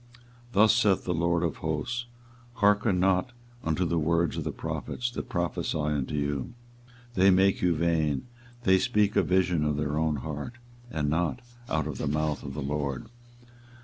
24:023:016 0.53 0.53
Thus 0.53 0.75
saith 0.75 1.03
the 1.03 1.13
LORD 1.13 1.43
of 1.43 1.57
hosts, 1.57 2.05
Hearken 2.53 2.99
not 2.99 3.33
unto 3.63 3.85
the 3.85 3.99
words 3.99 4.35
of 4.35 4.43
the 4.43 4.51
prophets 4.51 5.11
that 5.11 5.29
prophesy 5.29 5.77
unto 5.77 6.15
you: 6.15 6.55
they 7.13 7.29
make 7.29 7.61
you 7.61 7.75
vain: 7.75 8.25
they 8.63 8.79
speak 8.79 9.15
a 9.15 9.21
vision 9.21 9.63
of 9.63 9.77
their 9.77 9.99
own 9.99 10.15
heart, 10.15 10.53
and 10.89 11.07
not 11.07 11.41
out 11.69 11.85
of 11.85 11.99
the 11.99 12.07
mouth 12.07 12.41
of 12.41 12.55
the 12.55 12.63
LORD. 12.63 13.09